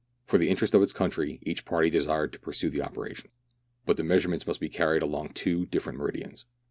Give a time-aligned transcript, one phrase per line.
[0.25, 3.31] For the interest of its country, each party desired to pursue the operations;
[3.85, 6.47] but the measurements must be carried along two different meridians.